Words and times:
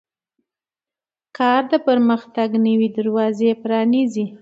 کار 1.37 1.61
د 1.71 1.73
پرمختګ 1.87 2.49
نوې 2.65 2.89
دروازې 2.97 3.49
پرانیزي 3.63 4.25